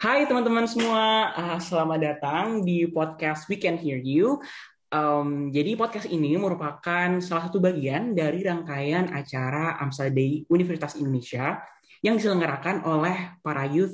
[0.00, 4.40] Hai teman-teman semua, uh, selamat datang di podcast We Can Hear You.
[4.88, 11.60] Um, jadi podcast ini merupakan salah satu bagian dari rangkaian acara AMSA Day Universitas Indonesia
[12.00, 13.92] yang diselenggarakan oleh para youth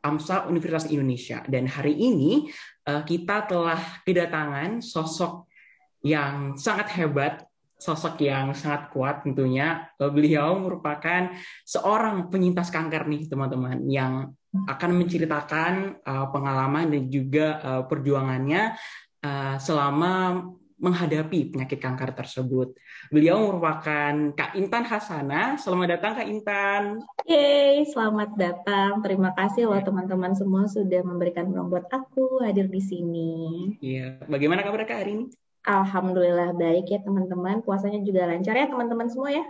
[0.00, 1.44] AMSA Universitas Indonesia.
[1.44, 2.48] Dan hari ini
[2.88, 5.52] uh, kita telah kedatangan sosok
[6.00, 7.44] yang sangat hebat
[7.76, 9.84] sosok yang sangat kuat tentunya.
[10.00, 11.28] Beliau merupakan
[11.68, 18.76] seorang penyintas kanker nih teman-teman yang akan menceritakan uh, pengalaman dan juga uh, perjuangannya
[19.24, 20.44] uh, selama
[20.82, 22.74] menghadapi penyakit kanker tersebut.
[23.08, 25.54] Beliau merupakan Kak Intan Hasana.
[25.54, 26.82] Selamat datang Kak Intan.
[27.22, 28.98] Yeay, selamat datang.
[28.98, 33.30] Terima kasih loh teman-teman semua sudah memberikan ruang buat aku hadir di sini.
[33.78, 35.26] Iya, bagaimana kabar Kak hari ini?
[35.62, 37.62] Alhamdulillah baik ya teman-teman.
[37.62, 39.44] Puasanya juga lancar ya teman-teman semua ya.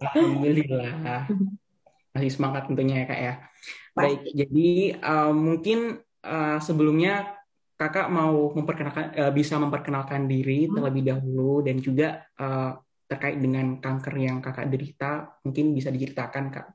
[0.00, 1.28] Alhamdulillah.
[2.16, 3.34] Masih semangat tentunya ya kak ya.
[3.92, 7.36] Baik, jadi uh, mungkin uh, sebelumnya
[7.76, 10.78] kakak mau memperkenalkan uh, bisa memperkenalkan diri hmm.
[10.78, 12.78] terlebih dahulu dan juga uh,
[13.10, 16.66] terkait dengan kanker yang kakak derita mungkin bisa diceritakan kak.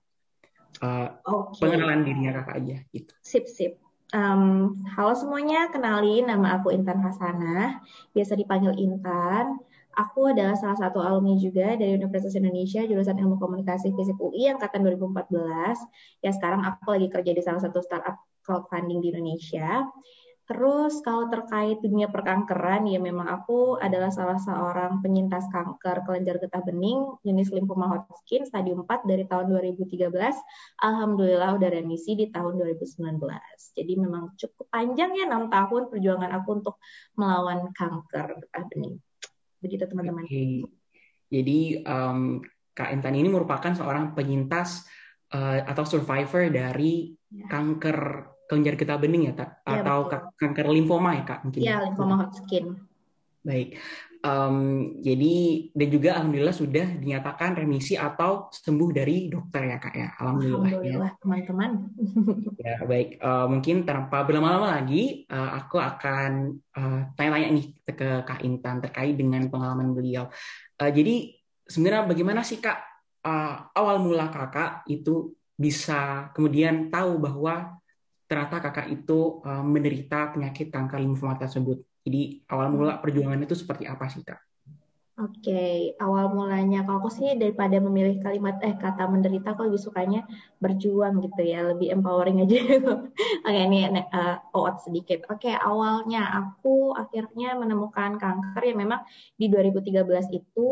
[0.77, 1.66] Uh, okay.
[1.66, 3.13] Pengenalan dirinya kakak aja gitu.
[3.23, 3.81] Sip sip.
[4.16, 7.83] Um, halo semuanya, kenalin nama aku Intan Hasanah,
[8.16, 9.59] biasa dipanggil Intan.
[9.98, 14.86] Aku adalah salah satu alumni juga dari Universitas Indonesia jurusan Ilmu Komunikasi Fisik UI angkatan
[14.86, 15.73] 2014.
[16.22, 19.90] Ya sekarang aku lagi kerja di salah satu startup crowdfunding di Indonesia.
[20.48, 26.64] Terus kalau terkait dunia perkankeran, ya memang aku adalah salah seorang penyintas kanker kelenjar getah
[26.64, 30.08] bening jenis limfoma Hodgkin stadium 4 dari tahun 2013.
[30.78, 33.18] Alhamdulillah udah remisi di tahun 2019.
[33.75, 36.75] Jadi memang cukup panjang ya 6 tahun perjuangan aku untuk
[37.20, 39.03] melawan kanker getah bening.
[39.61, 40.25] Begitu teman-teman.
[40.25, 40.63] Okay.
[41.27, 42.39] Jadi um,
[42.72, 44.86] Kak Intan ini merupakan seorang penyintas
[45.33, 47.50] uh, atau survivor dari ya.
[47.50, 47.97] kanker
[48.47, 49.50] kelenjar getah bening ya, tak?
[49.67, 50.19] Ya, Atau betul.
[50.39, 51.39] kanker limfoma ya, Kak?
[51.44, 51.61] Mungkin.
[51.61, 52.66] Iya, limfoma Hodgkin.
[53.44, 53.80] Baik.
[54.17, 55.35] Um, jadi
[55.77, 61.11] dan juga alhamdulillah sudah dinyatakan remisi atau sembuh dari dokter ya kak ya alhamdulillah, alhamdulillah
[61.13, 61.19] ya.
[61.22, 61.72] teman-teman
[62.66, 68.41] ya baik uh, mungkin tanpa berlama-lama lagi uh, aku akan uh, tanya-tanya nih ke kak
[68.41, 70.33] Intan terkait dengan pengalaman beliau
[70.81, 71.38] uh, jadi
[71.69, 72.81] sebenarnya bagaimana sih kak
[73.22, 77.77] uh, awal mula kakak itu bisa kemudian tahu bahwa
[78.27, 81.79] ternyata kakak itu uh, menderita penyakit kanker limfoma tersebut.
[82.07, 84.40] Jadi awal mula perjuangan itu seperti apa sih kak?
[85.18, 85.75] Oke, okay.
[85.97, 90.22] awal mulanya kalau aku sih daripada memilih kalimat eh kata menderita, aku lebih sukanya
[90.62, 92.53] berjuang gitu ya, lebih empowering aja.
[92.78, 93.09] Oke,
[93.41, 95.25] okay, ini uh, out sedikit.
[95.34, 99.01] Oke, okay, awalnya aku akhirnya menemukan kanker yang memang
[99.41, 100.06] di 2013
[100.38, 100.69] itu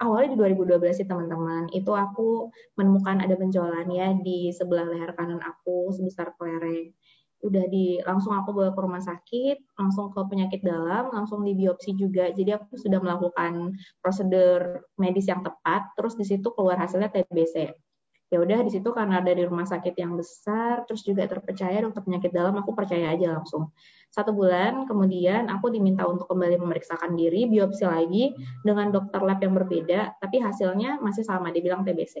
[0.00, 5.42] awalnya di 2012 sih teman-teman itu aku menemukan ada benjolan ya di sebelah leher kanan
[5.42, 6.94] aku sebesar kelereng
[7.38, 11.94] udah di langsung aku bawa ke rumah sakit langsung ke penyakit dalam langsung di biopsi
[11.94, 12.30] juga.
[12.34, 17.70] Jadi aku sudah melakukan prosedur medis yang tepat terus di situ keluar hasilnya TBC
[18.28, 22.28] ya udah di situ karena dari rumah sakit yang besar terus juga terpercaya dokter penyakit
[22.28, 23.72] dalam aku percaya aja langsung.
[24.12, 29.56] Satu bulan kemudian aku diminta untuk kembali memeriksakan diri biopsi lagi dengan dokter lab yang
[29.56, 32.20] berbeda tapi hasilnya masih sama dibilang TBC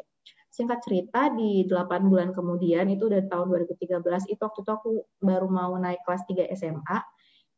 [0.58, 4.90] singkat cerita di 8 bulan kemudian itu dari tahun 2013 itu waktu itu aku
[5.22, 6.98] baru mau naik kelas 3 SMA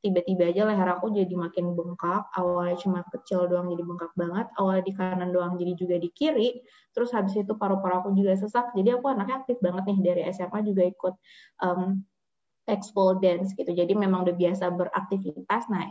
[0.05, 4.85] tiba-tiba aja leher aku jadi makin bengkak awalnya cuma kecil doang jadi bengkak banget awalnya
[4.85, 6.61] di kanan doang jadi juga di kiri
[6.93, 10.61] terus habis itu paru-paru aku juga sesak jadi aku anaknya aktif banget nih dari SMA
[10.65, 11.15] juga ikut
[11.65, 12.01] um,
[12.69, 15.89] expo dance gitu jadi memang udah biasa beraktivitas nah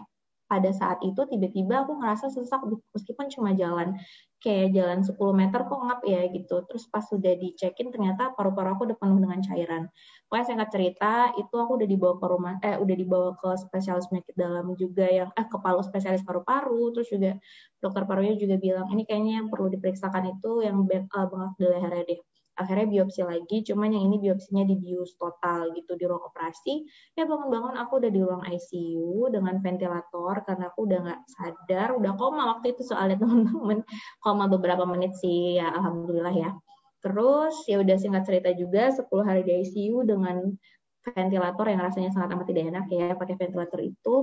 [0.50, 3.94] pada saat itu tiba-tiba aku ngerasa sesak meskipun cuma jalan
[4.40, 6.56] kayak jalan 10 meter kok ngap ya gitu.
[6.68, 9.84] Terus pas sudah dicekin ternyata paru-paru aku udah penuh dengan cairan.
[10.28, 14.36] Pokoknya singkat cerita itu aku udah dibawa ke rumah eh udah dibawa ke spesialis penyakit
[14.38, 17.36] dalam juga yang eh kepala spesialis paru-paru terus juga
[17.82, 22.04] dokter parunya juga bilang ini kayaknya yang perlu diperiksakan itu yang uh, bengkak di lehernya
[22.06, 22.20] deh
[22.60, 26.84] akhirnya biopsi lagi cuman yang ini biopsinya di bius total gitu di ruang operasi.
[27.16, 32.12] Ya bangun-bangun aku udah di ruang ICU dengan ventilator karena aku udah nggak sadar udah
[32.20, 33.88] koma waktu itu soalnya teman-teman.
[34.20, 36.52] Koma beberapa menit sih ya alhamdulillah ya.
[37.00, 40.52] Terus ya udah singkat cerita juga 10 hari di ICU dengan
[41.00, 44.16] ventilator yang rasanya sangat amat tidak enak ya pakai ventilator itu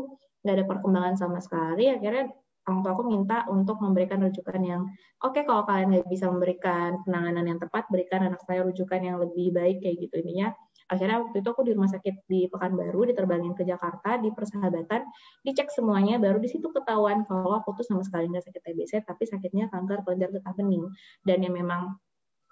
[0.44, 1.88] nggak ada perkembangan sama sekali.
[1.88, 2.28] Akhirnya
[2.66, 4.82] orang tua aku minta untuk memberikan rujukan yang
[5.22, 9.22] oke okay, kalau kalian nggak bisa memberikan penanganan yang tepat berikan anak saya rujukan yang
[9.22, 10.14] lebih baik kayak gitu.
[10.18, 10.50] Ininya
[10.90, 15.06] akhirnya waktu itu aku di rumah sakit di Pekanbaru diterbangin ke Jakarta di persahabatan
[15.46, 19.22] dicek semuanya baru di situ ketahuan kalau aku tuh sama sekali nggak sakit TBC tapi
[19.30, 20.90] sakitnya kanker kelenjar getah bening.
[21.22, 21.94] Dan yang memang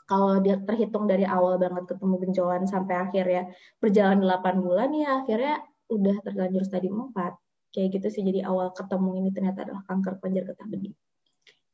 [0.07, 3.43] kalau dia terhitung dari awal banget ketemu benjolan sampai akhir ya
[3.83, 5.59] berjalan 8 bulan ya akhirnya
[5.91, 7.44] udah terlanjur stadium 4
[7.75, 10.95] kayak gitu sih jadi awal ketemu ini ternyata adalah kanker kelenjar getah bening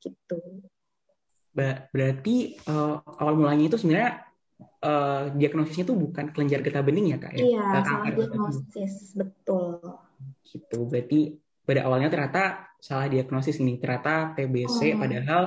[0.01, 0.41] gitu
[1.93, 4.25] berarti uh, awal mulanya itu sebenarnya
[4.81, 9.77] uh, diagnosisnya itu bukan kelenjar getah bening ya kak ya iya salah diagnosis betul
[10.49, 11.37] gitu berarti
[11.69, 14.99] pada awalnya ternyata salah diagnosis ini ternyata TBC hmm.
[15.05, 15.43] padahal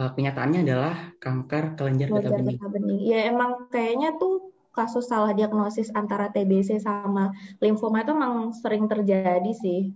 [0.00, 2.58] uh, kenyataannya adalah kanker kelenjar getah bening.
[2.58, 3.00] bening.
[3.00, 4.43] Ya emang kayaknya tuh
[4.74, 7.30] kasus salah diagnosis antara TBC sama
[7.62, 9.94] limfoma itu memang sering terjadi sih.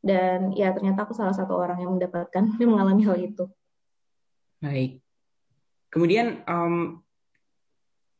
[0.00, 3.44] Dan ya ternyata aku salah satu orang yang mendapatkan yang mengalami hal itu.
[4.62, 5.02] Baik.
[5.90, 7.02] Kemudian um,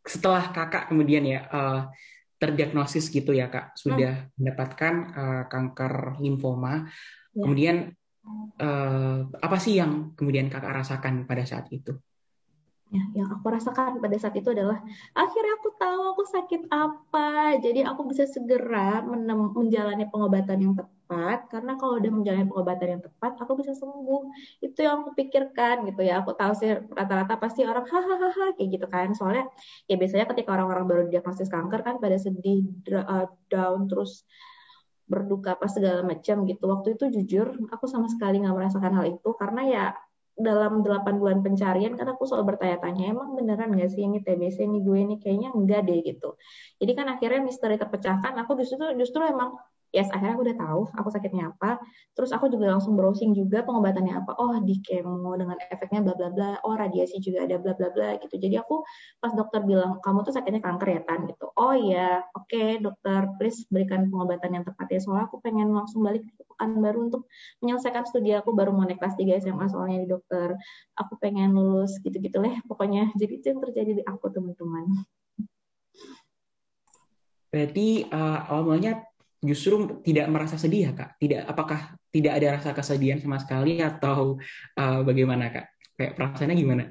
[0.02, 1.80] setelah kakak kemudian ya uh,
[2.40, 4.30] terdiagnosis gitu ya kak sudah hmm.
[4.40, 6.90] mendapatkan uh, kanker limfoma.
[7.30, 7.46] Ya.
[7.46, 7.76] Kemudian
[8.58, 11.94] uh, apa sih yang kemudian kakak rasakan pada saat itu?
[12.90, 14.82] Ya, yang aku rasakan pada saat itu adalah
[15.14, 19.00] akhirnya tahu aku sakit apa, jadi aku bisa segera
[19.56, 21.49] menjalani pengobatan yang tepat.
[21.49, 24.23] Karena kalau udah menjalani pengobatan yang tepat, aku bisa sembuh.
[24.61, 26.21] Itu yang aku pikirkan gitu ya.
[26.21, 29.09] Aku tahu sih rata-rata pasti orang hahaha kayak gitu kan.
[29.17, 29.49] Soalnya
[29.88, 34.29] ya biasanya ketika orang-orang baru diagnosis kanker kan pada sedih, eh, down terus
[35.11, 36.65] berduka apa segala macam gitu.
[36.71, 39.85] Waktu itu jujur aku sama sekali nggak merasakan hal itu karena ya
[40.37, 44.79] dalam 8 bulan pencarian kan aku selalu bertanya-tanya emang beneran gak sih ini TBC ini
[44.87, 45.15] gue ini?
[45.23, 46.37] Kayaknya enggak deh gitu.
[46.81, 48.32] Jadi kan akhirnya misteri terpecahkan.
[48.44, 49.56] Aku justru justru emang
[49.90, 51.82] yes akhirnya aku udah tahu aku sakitnya apa.
[52.14, 54.38] Terus aku juga langsung browsing juga pengobatannya apa.
[54.38, 56.50] Oh di kemo dengan efeknya bla bla bla.
[56.62, 58.34] Oh radiasi juga ada bla bla bla gitu.
[58.38, 58.82] Jadi aku
[59.19, 61.26] pas dokter bilang kamu tuh sakitnya kanker ya tan?
[61.26, 61.46] Gitu.
[61.58, 63.26] Oh ya oke okay, dokter.
[63.37, 65.00] Please berikan pengobatan yang tepat ya.
[65.02, 67.26] Soalnya aku pengen langsung balik ke pekan baru untuk
[67.60, 68.54] menyelesaikan studi aku.
[68.54, 70.54] Baru mau naik kelas 3 SMA soalnya di dokter.
[70.94, 73.10] Aku pengen lulus gitu-gitu lah pokoknya.
[73.20, 74.86] Jadi itu yang terjadi di aku teman-teman.
[77.50, 79.09] Berarti uh, awalnya
[79.40, 81.16] justru tidak merasa sedih ya kak?
[81.16, 84.37] Tidak, apakah tidak ada rasa kesedihan sama sekali atau
[84.76, 85.66] uh, bagaimana kak?
[85.96, 86.84] Kayak perasaannya gimana?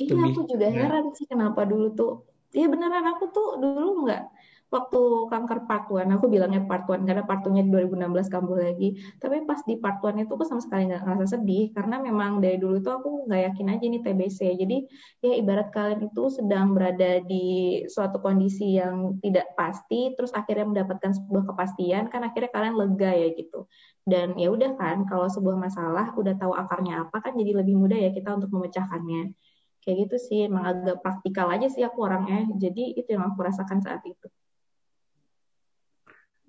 [0.00, 2.12] Iya, aku juga heran sih kenapa dulu tuh.
[2.50, 4.22] Iya beneran aku tuh dulu nggak
[4.70, 8.94] waktu kanker part 1, aku bilangnya part 1 karena part 2-nya 2016 kambuh lagi.
[9.18, 12.56] Tapi pas di part 1 itu aku sama sekali nggak ngerasa sedih karena memang dari
[12.62, 14.40] dulu itu aku nggak yakin aja nih TBC.
[14.62, 14.76] Jadi
[15.26, 17.46] ya ibarat kalian itu sedang berada di
[17.90, 23.28] suatu kondisi yang tidak pasti, terus akhirnya mendapatkan sebuah kepastian, kan akhirnya kalian lega ya
[23.34, 23.66] gitu.
[24.06, 27.98] Dan ya udah kan, kalau sebuah masalah udah tahu akarnya apa kan jadi lebih mudah
[27.98, 29.34] ya kita untuk memecahkannya
[29.80, 33.80] kayak gitu sih emang agak praktikal aja sih aku orangnya jadi itu yang aku rasakan
[33.80, 34.28] saat itu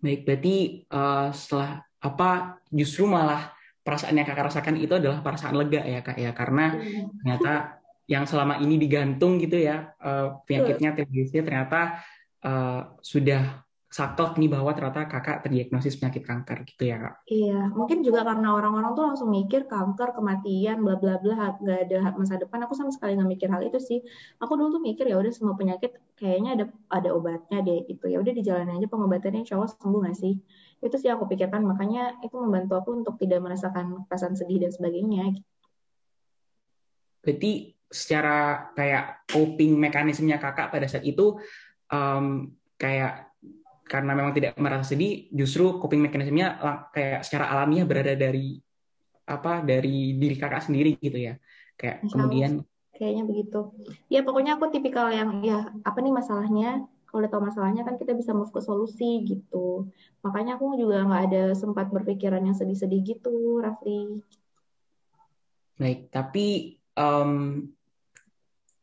[0.02, 0.56] Baik, berarti
[0.90, 3.54] uh, setelah apa justru malah
[3.86, 7.22] perasaan yang kakak rasakan itu adalah perasaan lega ya kak ya karena hmm.
[7.22, 12.02] ternyata yang selama ini digantung gitu ya uh, penyakitnya TBC ternyata
[12.46, 13.62] uh, sudah
[13.92, 17.28] saklek nih bahwa ternyata kakak terdiagnosis penyakit kanker gitu ya kak?
[17.28, 22.16] Iya, mungkin juga karena orang-orang tuh langsung mikir kanker, kematian, bla bla bla, gak ada
[22.16, 22.64] masa depan.
[22.64, 24.00] Aku sama sekali nggak mikir hal itu sih.
[24.40, 28.08] Aku dulu tuh mikir ya udah semua penyakit kayaknya ada ada obatnya deh gitu.
[28.08, 30.40] Ya udah dijalani aja pengobatannya, insya Allah sembuh nggak sih?
[30.80, 31.60] Itu sih aku pikirkan.
[31.68, 35.36] Makanya itu membantu aku untuk tidak merasakan perasaan sedih dan sebagainya.
[35.36, 35.50] Gitu.
[37.28, 41.36] Berarti secara kayak coping mekanismenya kakak pada saat itu
[41.92, 43.31] um, kayak
[43.92, 46.56] karena memang tidak merasa sedih, justru coping mekanismenya
[46.96, 48.56] kayak secara alamiah berada dari
[49.28, 51.36] apa dari diri kakak sendiri gitu ya.
[51.76, 52.52] Kayak Insya kemudian
[52.96, 53.60] kayaknya begitu.
[54.08, 56.88] Ya pokoknya aku tipikal yang ya apa nih masalahnya?
[57.04, 59.92] Kalau udah tahu masalahnya kan kita bisa move ke solusi gitu.
[60.24, 64.24] Makanya aku juga nggak ada sempat berpikiran yang sedih-sedih gitu, Rafli.
[65.76, 67.68] Baik, tapi um,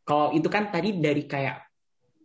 [0.04, 1.67] kalau itu kan tadi dari kayak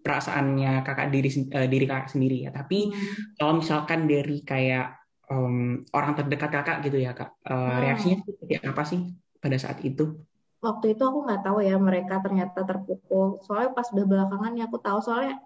[0.03, 3.39] perasaannya kakak diri uh, diri kakak sendiri ya tapi hmm.
[3.39, 4.99] kalau misalkan dari kayak
[5.31, 7.79] um, orang terdekat kakak gitu ya kak uh, hmm.
[7.79, 8.99] reaksinya seperti apa sih
[9.39, 10.19] pada saat itu
[10.63, 14.79] waktu itu aku nggak tahu ya mereka ternyata terpukul soalnya pas udah belakangan ya aku
[14.79, 15.39] tahu soalnya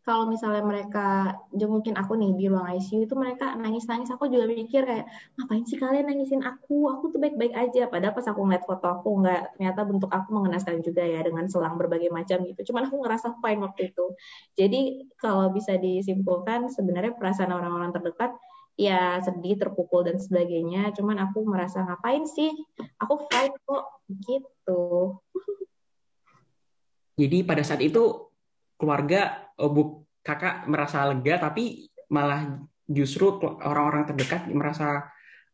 [0.00, 4.08] kalau misalnya mereka jengukin aku nih di ruang ICU itu mereka nangis-nangis.
[4.16, 5.04] Aku juga mikir kayak
[5.36, 6.88] ngapain sih kalian nangisin aku?
[6.88, 7.84] Aku tuh baik-baik aja.
[7.84, 11.76] Padahal pas aku ngeliat foto aku nggak ternyata bentuk aku mengenaskan juga ya dengan selang
[11.76, 12.72] berbagai macam gitu.
[12.72, 14.06] Cuman aku ngerasa fine waktu itu.
[14.56, 14.80] Jadi
[15.20, 18.32] kalau bisa disimpulkan sebenarnya perasaan orang-orang terdekat
[18.80, 20.96] ya sedih terpukul dan sebagainya.
[20.96, 22.48] Cuman aku merasa ngapain sih?
[23.04, 23.84] Aku fine kok.
[24.08, 24.82] Gitu.
[27.20, 28.32] Jadi pada saat itu
[28.80, 29.82] keluarga oh, bu
[30.24, 35.08] kakak merasa lega tapi malah justru orang-orang terdekat merasa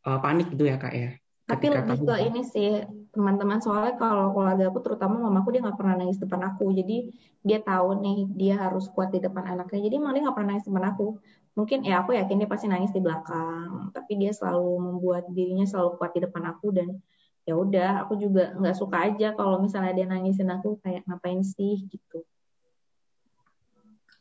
[0.06, 1.10] uh, panik gitu ya kak ya
[1.46, 2.82] tapi lebih ke ini sih
[3.14, 6.74] teman-teman soalnya kalau keluarga aku terutama mamaku dia nggak pernah nangis depan aku.
[6.74, 7.14] Jadi
[7.46, 9.86] dia tahu nih dia harus kuat di depan anaknya.
[9.86, 11.06] Jadi malah dia nggak pernah nangis depan aku.
[11.54, 13.94] Mungkin ya aku yakin dia pasti nangis di belakang.
[13.94, 16.98] Tapi dia selalu membuat dirinya selalu kuat di depan aku dan
[17.46, 21.86] ya udah aku juga nggak suka aja kalau misalnya dia nangisin aku kayak ngapain sih?
[21.86, 22.26] gitu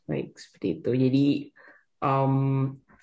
[0.06, 0.90] baik seperti itu.
[0.94, 1.26] Jadi
[2.02, 2.36] um,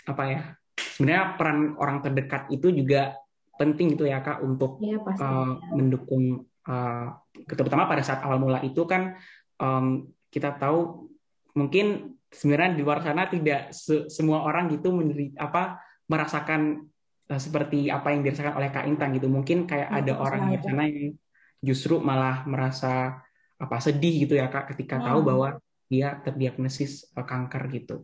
[0.07, 0.41] apa ya
[0.79, 3.15] sebenarnya peran orang terdekat itu juga
[3.59, 7.07] penting gitu ya kak untuk ya, uh, mendukung uh,
[7.47, 9.15] terutama pada saat awal mula itu kan
[9.61, 11.11] um, kita tahu
[11.53, 16.89] mungkin sebenarnya di luar sana tidak se semua orang gitu menderita apa merasakan
[17.29, 19.29] uh, seperti apa yang dirasakan oleh kak Intan gitu.
[19.29, 21.13] Mungkin kayak ya, ada orang di sana yang
[21.63, 23.23] justru malah merasa
[23.61, 25.07] apa sedih gitu ya kak ketika hmm.
[25.07, 25.49] tahu bahwa
[25.93, 27.97] dia terdiagnosis uh, kanker gitu.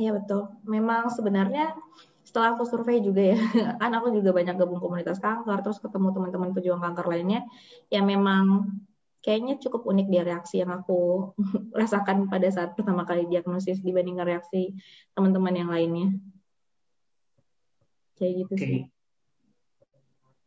[0.00, 0.48] Iya betul.
[0.64, 1.76] Memang sebenarnya
[2.24, 3.38] setelah aku survei juga ya,
[3.80, 7.44] kan aku juga banyak gabung komunitas kanker, terus ketemu teman-teman pejuang kanker lainnya,
[7.92, 8.72] yang memang
[9.20, 11.32] kayaknya cukup unik dia reaksi yang aku
[11.80, 14.72] rasakan pada saat pertama kali diagnosis dibandingkan reaksi
[15.12, 16.08] teman-teman yang lainnya.
[18.16, 18.64] Kayak gitu okay.
[18.64, 18.82] sih.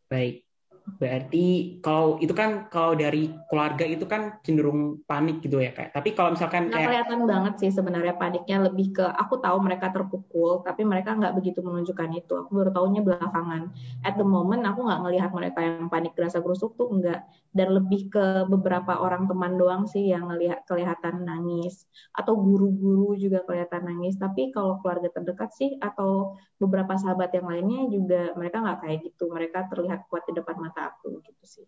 [0.08, 0.47] Baik.
[0.96, 5.92] Berarti kalau itu kan kalau dari keluarga itu kan cenderung panik gitu ya kayak.
[5.92, 9.92] Tapi kalau misalkan nggak kayak kelihatan banget sih sebenarnya paniknya lebih ke aku tahu mereka
[9.92, 12.34] terpukul tapi mereka nggak begitu menunjukkan itu.
[12.40, 13.76] Aku baru tahunya belakangan.
[14.08, 17.28] At the moment aku nggak ngelihat mereka yang panik gerasa gerusuk tuh enggak
[17.58, 23.42] dan lebih ke beberapa orang teman doang sih yang ngelihat kelihatan nangis atau guru-guru juga
[23.50, 28.80] kelihatan nangis tapi kalau keluarga terdekat sih atau beberapa sahabat yang lainnya juga mereka nggak
[28.86, 31.66] kayak gitu mereka terlihat kuat di depan mata aku gitu sih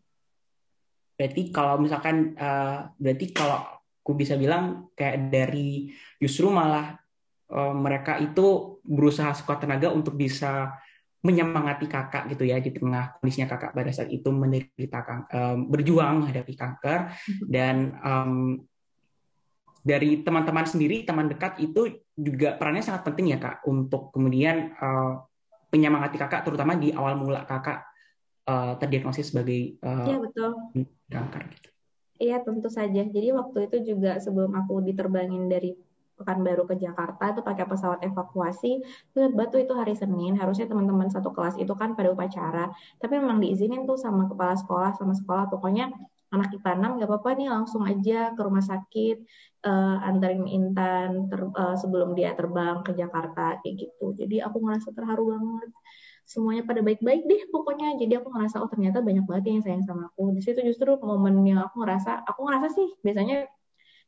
[1.17, 3.59] berarti kalau misalkan uh, berarti kalau
[3.99, 6.95] aku bisa bilang kayak dari justru malah
[7.51, 10.79] uh, mereka itu berusaha sekuat tenaga untuk bisa
[11.19, 16.55] menyemangati kakak gitu ya di tengah kondisinya kakak pada saat itu menderita um, berjuang menghadapi
[16.55, 17.47] kanker mm-hmm.
[17.51, 18.63] dan um,
[19.83, 25.19] dari teman-teman sendiri teman dekat itu juga perannya sangat penting ya kak untuk kemudian uh,
[25.75, 27.88] menyemangati kakak terutama di awal mula kakak
[28.49, 30.49] uh, terdiagnosis sebagai uh, ya, betul.
[31.05, 31.69] kanker gitu.
[32.19, 33.05] Iya tentu saja.
[33.05, 35.77] Jadi waktu itu juga sebelum aku diterbangin dari
[36.19, 38.83] Pekanbaru ke Jakarta itu pakai pesawat evakuasi.
[39.15, 42.67] Ingat batu itu hari Senin, harusnya teman-teman satu kelas itu kan pada upacara,
[42.99, 45.87] tapi memang diizinin tuh sama kepala sekolah, sama sekolah, pokoknya
[46.35, 49.17] anak kita enam nggak apa-apa nih langsung aja ke rumah sakit
[49.63, 54.11] uh, antarin Intan ter, uh, sebelum dia terbang ke Jakarta kayak gitu.
[54.19, 55.71] Jadi aku ngerasa terharu banget.
[56.29, 57.97] Semuanya pada baik-baik deh pokoknya.
[57.97, 60.37] Jadi aku ngerasa oh ternyata banyak banget yang sayang sama aku.
[60.37, 63.49] Di situ justru momen yang aku ngerasa, aku ngerasa sih biasanya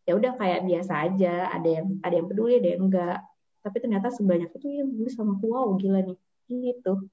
[0.06, 3.18] ya udah kayak biasa aja ada yang ada yang peduli ada yang enggak
[3.62, 6.18] tapi ternyata sebanyak itu yang peduli sama aku wow gila nih
[6.50, 7.06] gitu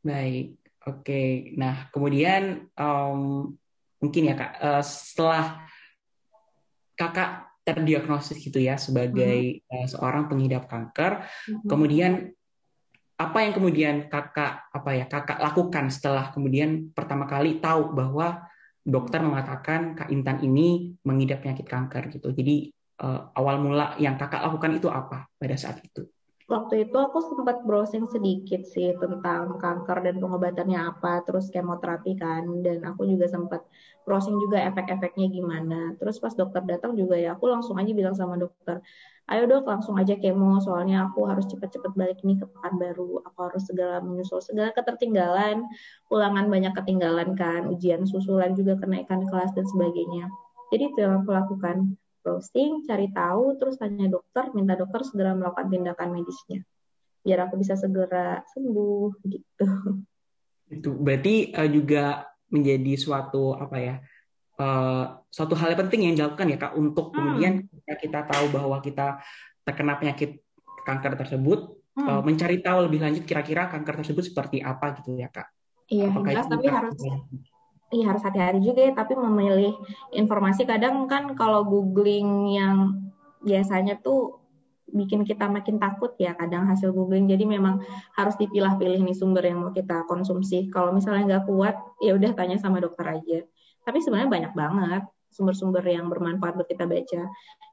[0.00, 0.56] baik
[0.88, 1.52] oke okay.
[1.60, 3.52] nah kemudian um,
[4.00, 5.68] mungkin ya kak uh, setelah
[6.96, 9.84] kakak terdiagnosis gitu ya sebagai hmm.
[9.84, 11.68] uh, seorang pengidap kanker hmm.
[11.68, 12.32] kemudian
[13.20, 18.48] apa yang kemudian kakak apa ya kakak lakukan setelah kemudian pertama kali tahu bahwa
[18.80, 22.32] dokter mengatakan Kak Intan ini mengidap penyakit kanker gitu.
[22.32, 22.72] Jadi
[23.04, 26.08] uh, awal mula yang kakak lakukan itu apa pada saat itu?
[26.50, 32.42] Waktu itu aku sempat browsing sedikit sih tentang kanker dan pengobatannya apa, terus kemoterapi kan,
[32.66, 33.62] dan aku juga sempat
[34.02, 35.94] browsing juga efek-efeknya gimana.
[36.02, 38.82] Terus pas dokter datang juga ya aku langsung aja bilang sama dokter,
[39.30, 42.46] ayo dok langsung aja kemo soalnya aku harus cepet-cepet balik nih ke
[42.82, 43.22] baru.
[43.30, 45.62] Aku harus segala menyusul segala ketertinggalan
[46.10, 50.26] ulangan banyak ketinggalan kan ujian susulan juga kenaikan kelas dan sebagainya.
[50.74, 55.68] Jadi itu yang aku lakukan browsing cari tahu terus tanya dokter minta dokter segera melakukan
[55.72, 56.60] tindakan medisnya
[57.20, 59.66] biar aku bisa segera sembuh gitu
[60.70, 63.94] itu berarti uh, juga menjadi suatu apa ya
[64.56, 67.16] uh, suatu hal yang penting yang dilakukan ya kak untuk hmm.
[67.16, 67.52] kemudian
[67.98, 69.20] kita tahu bahwa kita
[69.66, 70.40] terkena penyakit
[70.86, 72.06] kanker tersebut hmm.
[72.08, 75.48] uh, mencari tahu lebih lanjut kira-kira kanker tersebut seperti apa gitu ya kak
[75.90, 76.96] iya Apakah jelas tapi harus
[77.90, 79.74] iya harus hati-hati juga ya tapi memilih
[80.14, 82.76] informasi kadang kan kalau googling yang
[83.42, 84.38] biasanya tuh
[84.90, 87.78] bikin kita makin takut ya kadang hasil googling jadi memang
[88.18, 92.58] harus dipilah-pilih nih sumber yang mau kita konsumsi kalau misalnya nggak kuat ya udah tanya
[92.58, 93.46] sama dokter aja
[93.86, 97.22] tapi sebenarnya banyak banget sumber-sumber yang bermanfaat buat kita baca.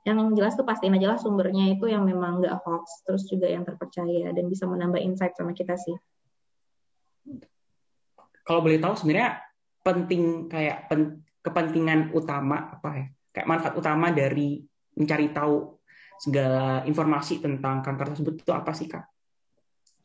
[0.06, 3.66] Yang jelas tuh pastiin aja lah sumbernya itu yang memang nggak hoax, terus juga yang
[3.68, 5.98] terpercaya dan bisa menambah insight sama kita sih.
[8.48, 9.44] Kalau boleh tahu sebenarnya
[9.88, 13.08] penting kayak pen, kepentingan utama apa ya?
[13.32, 14.60] Kayak manfaat utama dari
[15.00, 15.80] mencari tahu
[16.20, 19.08] segala informasi tentang kanker tersebut itu apa sih kak?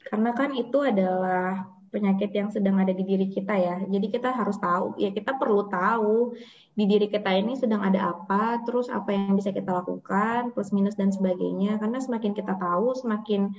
[0.07, 3.77] Karena kan itu adalah penyakit yang sedang ada di diri kita ya.
[3.85, 6.33] Jadi kita harus tahu, ya kita perlu tahu
[6.73, 10.97] di diri kita ini sedang ada apa, terus apa yang bisa kita lakukan, plus minus
[10.97, 11.77] dan sebagainya.
[11.77, 13.53] Karena semakin kita tahu, semakin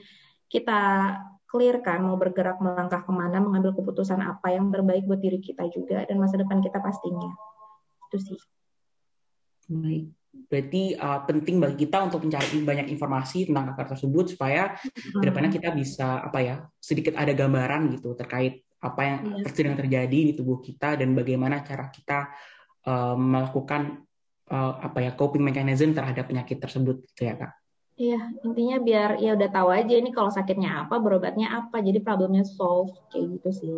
[0.50, 0.82] kita
[1.54, 5.70] clear kan mau bergerak melangkah ke mana, mengambil keputusan apa yang terbaik buat diri kita
[5.70, 7.30] juga dan masa depan kita pastinya.
[8.10, 8.40] Itu sih.
[9.70, 10.10] Baik.
[10.50, 15.22] Berarti uh, penting bagi kita untuk mencari banyak informasi tentang kanker tersebut supaya hmm.
[15.22, 19.54] ke depannya kita bisa apa ya sedikit ada gambaran gitu terkait apa yang yeah.
[19.54, 22.34] sedang terjadi di tubuh kita dan bagaimana cara kita
[22.90, 24.02] uh, melakukan
[24.50, 27.54] uh, apa ya coping mechanism terhadap penyakit tersebut gitu ya kak.
[28.02, 32.44] Iya, intinya biar ya udah tahu aja ini kalau sakitnya apa, berobatnya apa, jadi problemnya
[32.56, 33.74] solve kayak gitu sih.